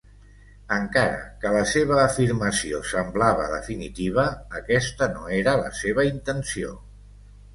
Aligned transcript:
Encara 0.75 1.19
que 1.43 1.49
la 1.55 1.59
seva 1.71 1.97
afirmació 2.03 2.79
semblava 2.93 3.45
definitiva, 3.51 4.25
aquesta 4.63 5.09
no 5.17 5.29
era 5.43 5.53
la 5.63 5.71
seva 5.81 6.09
intenció. 6.13 6.73